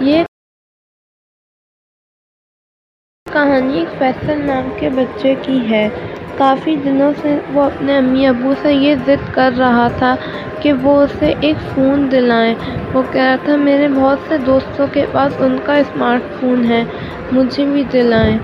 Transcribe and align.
یہ 0.00 0.24
کہانی 3.26 3.78
ایک 3.78 3.98
فیصل 3.98 4.46
نام 4.46 4.68
کے 4.78 4.88
بچے 4.88 5.34
کی 5.42 5.58
ہے۔ 5.70 5.88
کافی 6.36 6.76
دنوں 6.76 7.12
سے 7.22 7.38
وہ 7.52 7.62
اپنے 7.62 7.96
امی 7.96 8.26
ابو 8.26 8.54
سے 8.62 8.72
یہ 8.74 8.94
ضد 9.06 9.34
کر 9.34 9.50
رہا 9.58 9.88
تھا 9.98 10.14
کہ 10.62 10.72
وہ 10.72 11.02
اسے 11.02 11.32
ایک 11.40 11.56
فون 11.74 12.10
دلائیں۔ 12.12 12.54
وہ 12.94 13.02
کہہ 13.12 13.22
رہا 13.22 13.36
تھا، 13.44 13.56
میرے 13.56 13.88
بہت 13.88 14.18
سے 14.28 14.38
دوستوں 14.46 14.86
کے 14.92 15.06
پاس 15.12 15.32
ان 15.38 15.56
کا 15.64 15.76
اسمارٹ 15.76 16.40
فون 16.40 16.64
ہے، 16.64 16.82
مجھے 17.32 17.64
بھی 17.64 17.84
دلائیں۔ 17.92 18.38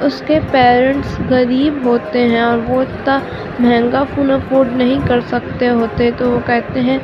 اس 0.00 0.22
کے 0.26 0.38
پیرنٹس 0.50 1.18
غریب 1.28 1.84
ہوتے 1.84 2.28
ہیں 2.28 2.40
اور 2.40 2.58
وہ 2.66 2.80
اتنا 2.82 3.18
مہنگا 3.58 4.02
فون 4.14 4.30
افورڈ 4.30 4.72
نہیں 4.72 5.06
کر 5.08 5.20
سکتے 5.28 5.68
ہوتے، 5.68 6.10
تو 6.18 6.30
وہ 6.30 6.40
کہتے 6.46 6.80
ہیں 6.80 6.98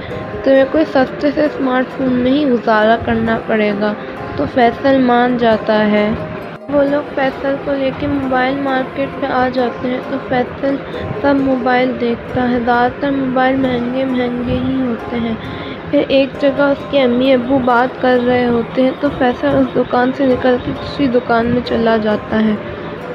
تمہیں 0.45 0.65
کوئی 0.71 0.85
سستے 0.85 1.31
سے 1.31 1.45
اسمارٹ 1.45 1.91
فون 1.91 2.13
میں 2.15 2.31
ہی 2.31 2.45
گزارا 2.47 2.97
کرنا 3.05 3.39
پڑے 3.47 3.73
گا۔ 3.81 3.93
تو 4.37 4.47
فیصل 4.55 4.99
مان 5.03 5.37
جاتا 5.37 5.79
ہے۔ 5.87 6.07
وہ 6.69 6.83
لوگ 6.85 7.15
فیصل 7.15 7.57
کو 7.65 7.75
لے 7.75 7.91
کے 7.99 8.07
موبائل 8.09 8.59
مارکیٹ 8.61 9.21
پہ 9.21 9.27
آ 9.35 9.49
جاتے 9.49 9.89
ہیں۔ 9.89 10.01
تو 10.09 10.19
فیصل 10.29 10.77
سب 11.21 11.35
موبائل 11.41 11.95
دیکھتا 12.01 12.51
ہے۔ 12.51 12.61
زیادہ 12.61 12.93
تر 13.01 13.11
موبائل 13.13 13.57
مہنگے 13.57 14.05
مہنگے 14.07 14.59
ہی 14.59 14.81
ہوتے 14.81 15.21
ہیں۔ 15.21 15.35
پھر 15.91 16.03
ایک 16.09 16.41
جگہ 16.41 16.69
اس 16.71 16.87
کے 16.91 17.03
امی 17.03 17.33
ابو 17.33 17.59
بات 17.65 18.01
کر 18.01 18.19
رہے 18.27 18.47
ہوتے 18.47 18.83
ہیں۔ 18.83 19.01
تو 19.01 19.09
فیصل 19.19 19.55
اس 19.55 19.75
دکان 19.77 20.13
سے 20.13 20.27
نکل 20.27 20.57
کے 20.65 20.73
دوسری 20.73 21.07
دکان 21.11 21.47
میں 21.47 21.63
چلا 21.65 21.97
جاتا 21.99 22.45
ہے۔ 22.45 22.55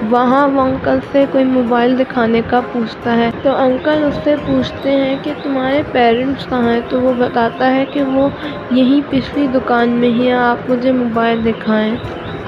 وہاں 0.02 0.48
وہ 0.48 0.62
انکل 0.62 1.00
سے 1.12 1.26
کوئی 1.32 1.44
موبائل 1.44 2.00
دکھانے 2.00 2.42
کا 2.48 2.62
پوچھتا 2.72 3.18
ہے۔ 3.18 3.30
تو 3.42 3.56
انکل 3.56 4.04
اس 4.04 4.20
سے 4.24 4.36
پوچھتے 4.46 4.92
ہیں 4.92 5.16
کہ 5.24 5.34
تمہارے 5.44 5.82
پیرنٹس 5.92 6.46
کہاں 6.50 6.74
ہیں؟ 6.74 6.82
تو 6.90 7.02
وہ 7.02 7.14
بتاتا 7.18 7.76
ہے 7.76 7.86
کہ 7.94 8.04
وہ 8.04 8.30
یہیں 8.72 9.02
پچھلی 9.10 9.48
دکان 9.48 9.90
میں 9.90 10.10
ہی 10.10 10.26
ہیں، 10.26 10.34
آپ 10.34 10.70
مجھے 10.70 10.92
موبائل 10.92 11.46
دکھائیں۔ 11.46 11.96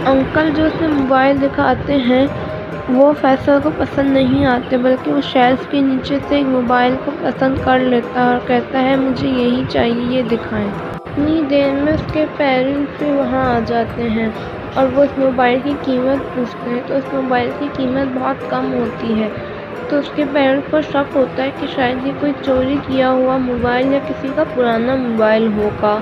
انکل 0.05 0.49
جو 0.55 0.65
اسے 0.65 0.87
موبائل 0.87 1.41
دکھاتے 1.41 1.95
ہیں، 1.97 2.25
وہ 2.89 3.13
فیصل 3.21 3.59
کو 3.63 3.71
پسند 3.77 4.13
نہیں 4.13 4.45
آتے، 4.45 4.77
بلکہ 4.77 5.11
وہ 5.13 5.21
شیلف 5.21 5.67
کے 5.67 5.81
نیچے 5.81 6.19
سے 6.27 6.35
ایک 6.35 6.45
موبائل 6.47 6.95
کو 7.05 7.11
پسند 7.19 7.55
کر 7.63 7.79
لیتا 7.79 8.23
ہے 8.23 8.29
اور 8.29 8.47
کہتا 8.47 8.81
ہے، 8.83 8.95
مجھے 8.95 9.27
یہی 9.27 9.63
چاہیے، 9.69 10.17
یہ 10.17 10.23
دکھائیں۔ 10.31 10.71
اتنی 11.09 11.41
دیر 11.43 11.73
میں 11.75 11.93
اس 11.93 12.05
کے 12.11 12.25
پیرنٹس 12.37 12.97
بھی 12.97 13.11
وہاں 13.11 13.45
آ 13.47 13.59
جاتے 13.65 14.09
ہیں 14.09 14.27
اور 14.73 14.87
وہ 14.87 15.03
اس 15.03 15.17
موبائل 15.17 15.59
کی 15.61 15.75
قیمت 15.81 16.33
پوچھتے 16.33 16.69
ہیں۔ 16.69 16.81
تو 16.81 16.95
اس 16.95 17.13
موبائل 17.13 17.51
کی 17.57 17.69
قیمت 17.73 18.07
بہت 18.13 18.43
کم 18.47 18.73
ہوتی 18.73 19.19
ہے۔ 19.19 19.29
تو 19.89 19.97
اس 19.97 20.11
کے 20.11 20.25
پیرنٹس 20.25 20.67
کو 20.67 20.81
شک 20.83 21.15
ہوتا 21.15 21.43
ہے 21.43 21.51
کہ 21.51 21.67
شاید 21.67 22.03
یہ 22.03 22.19
کوئی 22.19 22.33
چوری 22.41 22.77
کیا 22.83 23.11
ہوا 23.11 23.37
موبائل 23.41 23.87
یا 23.87 23.99
کسی 24.05 24.31
کا 24.35 24.43
پرانا 24.53 24.95
موبائل 24.97 25.47
ہوگا۔ 25.53 25.99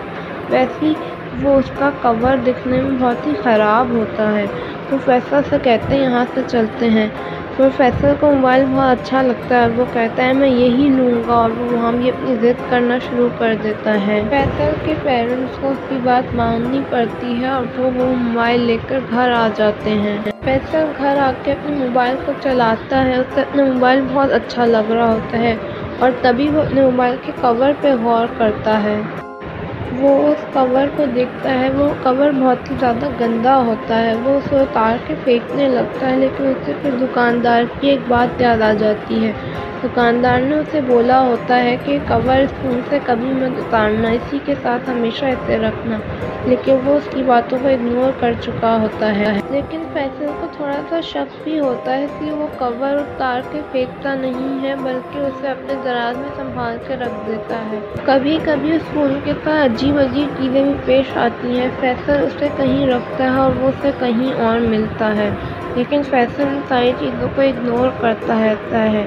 ویسے 0.50 0.94
وہ 1.33 1.58
اس 1.58 1.72
کا 1.75 1.89
کور 2.02 2.38
دکھنے 2.38 2.81
میں 2.81 2.97
بہت 3.00 3.28
ہی 3.28 3.33
خراب 3.44 3.89
ہوتا 3.91 4.33
ہے۔ 4.33 4.45
تو 4.90 4.98
فیصل 5.06 5.40
سے 5.50 5.58
کہتے 5.64 5.96
ہیں، 5.96 6.04
یہاں 6.04 6.26
سے 6.34 6.42
چلتے 6.48 6.90
ہیں۔ 6.90 7.08
پھر 7.56 7.68
فیصل 7.78 8.14
کو 8.20 8.32
موبائل 8.32 8.66
بہت 8.74 9.02
اچھا 9.02 9.22
لگتا 9.22 9.62
ہے 9.62 9.68
وہ 9.76 9.86
کہتا 9.94 10.24
ہے، 10.24 10.34
میں 10.34 10.50
یہی 10.50 10.90
لوں 10.90 11.24
گا 11.28 11.34
اور 11.34 11.50
وہ 11.58 11.74
وہاں 11.74 11.92
بھی 11.92 12.10
اپنی 12.10 12.36
ضد 12.36 12.70
کرنا 12.70 12.98
شروع 13.10 13.30
کر 13.38 13.56
دیتا 13.64 14.08
ہے۔ 14.08 14.22
فیصل 14.30 14.74
کے 14.86 14.94
پیرنٹس 15.04 15.58
کو 15.62 15.70
اس 15.70 15.78
کی 15.90 15.98
بات 16.04 16.36
ماننی 16.36 16.82
پڑتی 16.90 17.42
ہے 17.42 17.48
اور 17.48 17.80
وہ 17.80 17.90
وہ 17.96 18.16
موبائل 18.16 18.62
لے 18.62 18.78
کر 18.88 19.00
گھر 19.10 19.32
آ 19.32 19.48
جاتے 19.56 19.90
ہیں۔ 19.90 20.18
فیصل 20.44 20.86
گھر 20.98 21.18
آ 21.18 21.32
کے 21.44 21.52
اپنے 21.52 21.76
موبائل 21.76 22.16
کو 22.26 22.32
چلاتا 22.42 23.06
ہے، 23.06 23.16
اسے 23.18 23.42
اپنا 23.42 23.64
موبائل 23.64 24.02
بہت 24.14 24.32
اچھا 24.32 24.66
لگ 24.66 24.92
رہا 24.92 25.14
ہوتا 25.14 25.38
ہے 25.38 25.56
اور 26.00 26.12
تبھی 26.22 26.50
وہ 26.50 26.62
اپنے 26.62 26.82
موبائل 26.82 27.16
کے 27.26 27.32
کور 27.42 27.72
پہ 27.82 27.96
غور 28.04 28.28
کرتا 28.38 28.84
ہے۔ 28.84 29.02
وہ 29.92 30.28
اس 30.28 30.46
کور 30.53 30.88
کو 30.96 31.06
دیکھتا 31.16 31.59
ہے، 31.59 31.70
وہ 31.70 31.90
کور 32.03 32.31
بہت 32.31 32.72
ہی 32.72 32.75
زیادہ 32.80 33.08
گندا 33.20 33.58
ہوتا 33.58 34.02
ہے۔ 34.02 34.14
وہ 34.24 34.30
اسے 34.30 34.59
اتار 34.59 34.98
کے 35.08 35.16
پھینکنے 35.24 35.68
لگتا 35.70 36.09
ہے، 36.09 36.16
لیکن 36.16 36.46
اسے 36.48 36.74
پھر 36.81 36.92
دکاندار 37.02 37.64
کی 37.80 37.90
ایک 37.90 38.00
بات 38.08 38.42
یاد 38.42 38.62
آ 38.62 38.74
جاتی 38.74 39.26
ہے۔ 39.26 39.31
دکاندار 39.84 40.42
نے 40.42 40.56
اسے 40.56 40.81
بولا 40.81 41.22
ہوتا 41.22 41.64
ہے 41.64 41.78
کہ 41.86 41.97
کور 42.08 42.40
اس 42.40 42.52
فون 42.62 42.81
سے 42.90 43.00
کبھی 43.06 43.31
مت 43.31 43.58
اتارنا، 43.58 44.09
اسی 44.09 44.40
کے 44.46 44.56
ساتھ 44.62 44.90
ہمیشہ 44.90 45.26
اسے 45.26 45.58
رکھنا۔ 45.58 45.97
لیکن 46.46 46.78
وہ 46.86 46.94
اس 46.94 47.08
کی 47.12 47.24
باتوں 47.24 47.58
کو 47.62 47.68
اگنور 47.68 48.12
کر 48.20 48.34
چکا 48.42 48.78
ہوتا 48.81 49.16
ہے۔ 49.16 49.40
لیکن 49.50 49.84
فیصل 49.94 50.26
کو 50.40 50.47
تھوڑا 50.52 50.81
سا 50.90 51.02
شک 51.02 51.44
بھی 51.44 51.59
ہوتا 51.59 51.97
ہے 51.97 52.03
اس 52.03 52.22
لیے 52.22 52.31
وہ 52.31 52.47
کور 52.58 52.96
اتار 52.96 53.42
کے 53.52 53.62
پھینکتا 53.72 54.14
نہیں 54.14 54.64
ہے، 54.64 54.76
بلکہ 54.84 55.20
اسے 55.20 55.47
اپنے 55.47 55.74
دراز 55.84 56.18
میں 56.18 56.30
سنبھال 56.36 56.78
کے 56.88 56.96
رکھ 56.96 57.28
دیتا 57.28 57.56
ہے۔ 57.72 57.80
کبھی 58.06 58.38
کبھی 58.44 58.76
اس 58.76 58.81
فون 58.94 59.20
کے 59.24 59.34
ساتھ 59.44 59.77
عجیب 59.78 59.98
عجیب 59.98 60.38
چیزیں 60.38 60.64
بھی 60.64 60.74
پیش 60.86 61.18
آتی 61.18 61.60
ہیں۔ 61.60 61.70
فیصل 61.80 62.24
اسے 62.24 62.48
کہیں 62.56 62.86
رکھتا 62.88 63.24
ہے 63.24 63.38
اور 63.38 63.52
وہ 63.60 63.68
اسے 63.68 63.92
کہیں 64.00 64.42
اور 64.42 64.60
ملتا 64.66 65.16
ہے۔ 65.16 65.30
لیکن 65.76 66.04
فیصل 66.04 66.48
ان 66.48 66.62
ساری 66.68 66.92
چیزوں 67.00 67.28
کو 67.36 67.42
اگنور 67.42 67.90
کرتا 67.98 68.40
رہتا 68.40 68.92
ہے 68.92 69.06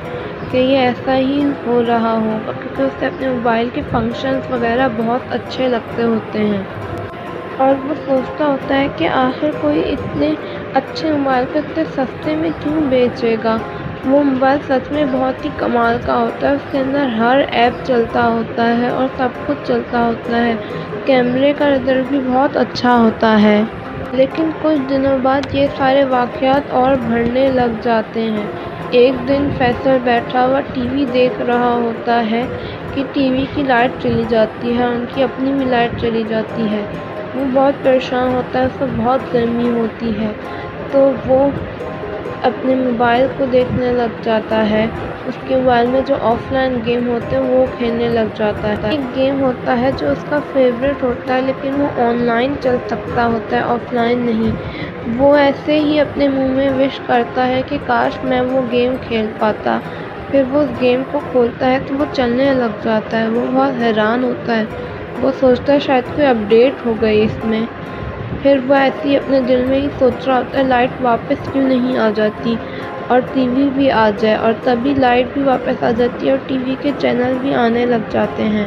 کہ 0.51 0.57
یہ 0.59 0.79
ایسا 0.79 1.17
ہی 1.17 1.43
ہو 1.67 1.83
رہا 1.89 2.13
ہوگا، 2.17 2.53
کیونکہ 2.53 2.83
اسے 2.83 3.07
اپنے 3.07 3.29
موبائل 3.29 3.69
کے 3.73 3.83
فنکشنس 3.91 4.51
وغیرہ 4.51 4.89
بہت 4.97 5.21
اچھے 5.31 5.69
لگتے 5.69 6.03
ہوتے 6.03 6.39
ہیں۔ 6.47 6.63
اور 7.57 7.75
وہ 7.85 7.95
سوچتا 8.05 8.47
ہوتا 8.47 8.79
ہے 8.79 8.89
کہ 8.97 9.09
آخر 9.15 9.51
کوئی 9.61 9.93
اتنے 9.93 10.35
اچھے 10.75 11.13
موبائل 11.13 11.45
کو 11.53 11.59
اتنے 11.59 11.85
سستے 11.95 12.37
میں 12.37 12.51
کیوں 12.63 12.81
بیچے 12.91 13.37
گا؟ 13.45 13.57
وہ 14.05 14.23
موبائل 14.23 14.59
سچ 14.63 14.91
میں 14.91 15.05
بہت 15.05 15.45
ہی 15.45 15.51
کمال 15.57 15.99
کا 16.05 16.17
ہوتا 16.19 16.49
ہے۔ 16.49 16.55
اس 16.55 16.67
کے 16.71 16.79
اندر 16.79 17.07
ہر 17.19 17.39
ایپ 17.53 17.85
چلتا 17.85 18.27
ہوتا 18.29 18.77
ہے 18.77 18.89
اور 18.91 19.09
سب 19.17 19.29
کچھ 19.45 19.59
چلتا 19.65 20.07
ہوتا 20.07 20.45
ہے۔ 20.45 20.55
کیمرے 21.05 21.53
کا 21.53 21.69
رزلٹ 21.71 22.09
بھی 22.09 22.21
بہت 22.27 22.57
اچھا 22.57 22.97
ہوتا 22.99 23.41
ہے۔ 23.43 23.61
لیکن 24.13 24.51
کچھ 24.59 24.81
دنوں 24.89 25.19
بعد 25.19 25.55
یہ 25.55 25.67
سارے 25.77 26.05
واقعات 26.05 26.71
اور 26.73 26.95
بڑھنے 27.07 27.51
لگ 27.51 27.77
جاتے 27.83 28.23
ہیں۔ 28.31 28.47
ایک 28.91 29.29
دن 29.29 29.49
فیصل 29.59 29.99
بیٹھا 30.05 30.47
ہوا 30.47 30.61
ٹی 30.73 30.89
وی 30.89 31.05
دیکھ 31.13 31.41
رہا 31.43 31.73
ہوتا 31.75 32.31
ہے 32.31 32.45
کہ 32.93 33.05
ٹی 33.13 33.31
وی 33.31 33.47
کی 33.55 33.63
لائٹ 33.63 33.93
چلی 33.99 34.25
جاتی 34.29 34.79
ہے، 34.79 34.85
ان 34.85 35.05
کی 35.15 35.23
اپنی 35.23 35.53
بھی 35.53 35.65
لائٹ 35.65 36.01
چلی 36.01 36.25
جاتی 36.29 36.71
ہے۔ 36.71 36.85
وہ 37.35 37.45
بہت 37.55 37.83
پریشان 37.83 38.29
ہوتا 38.29 38.59
ہے، 38.59 38.65
اس 38.65 38.79
کو 38.79 38.87
بہت 38.97 39.33
گرمی 39.35 39.71
ہوتی 39.71 40.13
ہے۔ 40.21 40.33
تو 40.91 41.13
وہ 41.27 41.51
اپنے 42.43 42.75
موبائل 42.75 43.27
کو 43.37 43.47
دیکھنے 43.47 43.93
لگ 43.93 44.21
جاتا 44.23 44.69
ہے۔ 44.71 44.87
اس 45.25 45.39
کے 45.45 45.57
موبائل 45.57 45.87
میں 45.87 46.01
جو 46.03 46.17
آف 46.23 46.51
لائن 46.53 46.79
گیم 46.85 47.09
ہوتے 47.09 47.37
ہیں، 47.37 47.43
وہ 47.45 47.67
کھیلنے 47.71 48.09
لگ 48.09 48.29
جاتا 48.35 48.69
ہے۔ 48.69 48.89
ایک 48.89 49.15
گیم 49.15 49.41
ہوتا 49.41 49.79
ہے 49.81 49.91
جو 49.93 50.11
اس 50.11 50.25
کا 50.25 50.39
فیوریٹ 50.53 51.03
ہوتا 51.03 51.35
ہے، 51.35 51.43
لیکن 51.43 51.81
وہ 51.81 52.01
آن 52.01 52.23
لائن 52.23 52.55
چل 52.61 52.77
سکتا 52.87 53.27
ہوتا 53.27 53.57
ہے، 53.57 53.63
آف 53.67 53.93
لائن 53.93 54.19
نہیں۔ 54.21 54.53
وہ 55.19 55.35
ایسے 55.37 55.79
ہی 55.81 55.99
اپنے 56.01 56.29
منہ 56.29 56.51
میں 56.51 56.71
وش 56.71 57.01
کرتا 57.07 57.47
ہے 57.47 57.63
کہ 57.69 57.79
کاش 57.87 58.19
میں 58.23 58.41
وہ 58.43 58.63
گیم 58.73 58.95
کھیل 59.01 59.27
پاتا۔ 59.39 59.79
پھر 60.31 60.43
وہ 60.51 60.61
اس 60.61 60.81
گیم 60.81 61.03
کو 61.11 61.21
کھولتا 61.31 61.71
ہے 61.71 61.79
تو 61.87 61.95
وہ 61.99 62.05
چلنے 62.13 62.53
لگ 62.55 62.83
جاتا 62.83 63.21
ہے، 63.21 63.29
وہ 63.29 63.47
بہت 63.53 63.81
حیران 63.81 64.25
ہوتا 64.25 64.57
ہے۔ 64.57 64.65
وہ 65.23 65.31
سوچتا 65.41 65.73
ہے 65.73 65.79
شاید 65.79 66.15
کوئی 66.15 66.27
اپڈیٹ 66.27 66.87
ہو 66.87 66.95
گئی 67.01 67.23
اس 67.23 67.45
میں۔ 67.45 67.65
پھر 68.43 68.59
وہ 68.65 68.75
ایسے 68.75 69.09
ہی 69.09 69.17
اپنے 69.17 69.41
دل 69.43 69.65
میں 69.65 69.79
ہی 69.79 69.89
سوچ 69.93 70.27
رہا 70.27 70.39
ہوتا 70.39 70.59
ہے، 70.59 70.65
لائٹ 70.65 71.01
واپس 71.01 71.49
کیوں 71.49 71.65
نہیں 71.65 71.97
آ 71.99 72.09
جاتی؟ 72.13 72.57
اور 73.09 73.21
ٹی 73.33 73.49
وی 73.49 73.69
بھی 73.71 73.91
آ 73.93 74.09
جائے، 74.15 74.35
اور 74.37 74.53
تبھی 74.63 74.95
لائٹ 74.97 75.33
بھی 75.33 75.43
واپس 75.45 75.83
آ 75.83 75.91
جاتی 75.93 76.27
ہے 76.27 76.31
اور 76.31 76.41
ٹی 76.47 76.59
وی 76.61 76.77
کے 76.79 76.93
چینل 76.95 77.35
بھی 77.39 77.55
آنے 77.57 77.85
لگ 77.87 78.11
جاتے 78.11 78.45
ہیں۔ 78.49 78.67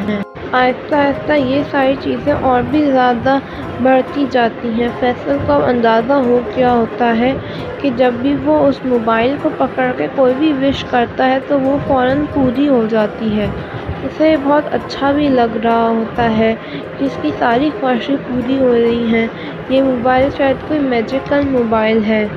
آہستہ 0.53 0.95
آہستہ 0.97 1.33
یہ 1.33 1.63
ساری 1.65 1.95
چیزیں 1.97 2.33
اور 2.41 2.61
بھی 2.65 2.83
زیادہ 2.87 3.37
بڑھتی 3.79 4.25
جاتی 4.31 4.51
ہیں۔ 4.71 4.89
فیصل 4.99 5.37
کو 5.41 5.53
اندازہ 5.65 6.13
ہو 6.25 6.39
گیا 6.47 6.73
ہوتا 6.73 7.15
ہے 7.17 7.33
کہ 7.79 7.89
جب 7.93 8.13
بھی 8.17 8.35
وہ 8.43 8.57
اس 8.67 8.83
موبائل 8.85 9.35
کو 9.37 9.49
پکڑ 9.57 9.91
کے 9.93 10.07
کوئی 10.13 10.33
بھی 10.35 10.51
وش 10.57 10.83
کرتا 10.85 11.29
ہے 11.29 11.39
تو 11.47 11.59
وہ 11.61 11.77
فوراً 11.83 12.25
پوری 12.33 12.67
ہو 12.67 12.85
جاتی 12.87 13.09
ہے۔ 13.31 13.49
اسے 14.03 14.35
بہت 14.37 14.67
اچھا 14.71 15.11
بھی 15.11 15.27
لگ 15.29 15.55
رہا 15.63 15.87
ہوتا 15.89 16.37
ہے۔ 16.37 16.53
کہ 16.95 17.05
اس 17.05 17.17
کی 17.21 17.31
ساری 17.37 17.69
خواہشیں 17.79 18.15
پوری 18.27 18.59
ہو 18.59 18.73
رہی 18.73 19.05
ہیں۔ 19.07 19.27
یہ 19.69 19.81
موبائل 19.81 20.29
شاید 20.37 20.67
کوئی 20.67 20.79
میجیکل 20.85 21.41
موبائل 21.49 22.03
ہے۔ 22.03 22.27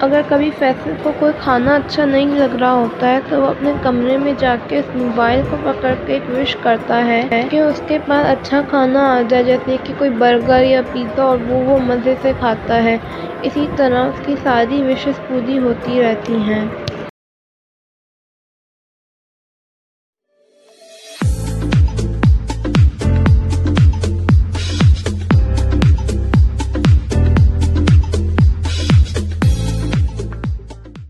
اگر 0.00 0.20
کبھی 0.26 0.50
فیصل 0.58 0.94
کو 1.02 1.12
کوئی 1.18 1.32
کھانا 1.38 1.74
اچھا 1.74 2.04
نہیں 2.04 2.34
لگ 2.34 2.56
رہا 2.56 2.72
ہوتا 2.72 3.10
ہے، 3.10 3.20
تو 3.28 3.40
وہ 3.40 3.46
اپنے 3.46 3.72
کمرے 3.82 4.16
میں 4.16 4.32
جا 4.38 4.56
کے 4.68 4.78
اس 4.78 4.94
موبائل 4.94 5.42
کو 5.50 5.56
پکڑ 5.62 5.94
کے 6.06 6.12
ایک 6.12 6.30
وش 6.30 6.56
کرتا 6.60 7.04
ہے 7.06 7.20
کہ 7.50 7.58
اس 7.58 7.82
کے 7.86 7.98
پاس 8.06 8.26
اچھا 8.26 8.60
کھانا 8.68 9.06
آ 9.08 9.22
جائے، 9.28 9.44
جیسے 9.44 9.76
کہ 9.84 9.94
کوئی 9.98 10.10
برگر 10.18 10.62
یا 10.62 10.80
پیزا، 10.92 11.22
اور 11.22 11.38
وہ 11.46 11.62
وہ 11.64 11.78
مزے 11.82 12.14
سے 12.22 12.32
کھاتا 12.38 12.82
ہے۔ 12.84 12.96
اسی 13.42 13.66
طرح 13.76 14.04
اس 14.04 14.20
کی 14.24 14.36
ساری 14.42 14.82
وشز 14.82 15.20
پوری 15.26 15.58
ہوتی 15.58 16.02
رہتی 16.02 16.36
ہیں۔ 16.42 16.64